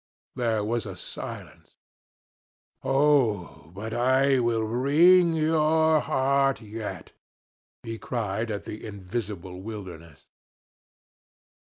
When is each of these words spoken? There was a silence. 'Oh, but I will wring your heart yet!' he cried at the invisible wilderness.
There 0.33 0.63
was 0.63 0.87
a 0.87 0.95
silence. 0.95 1.75
'Oh, 2.81 3.71
but 3.75 3.93
I 3.93 4.39
will 4.39 4.63
wring 4.63 5.33
your 5.33 5.99
heart 5.99 6.59
yet!' 6.59 7.11
he 7.83 7.99
cried 7.99 8.49
at 8.49 8.63
the 8.63 8.83
invisible 8.83 9.61
wilderness. 9.61 10.25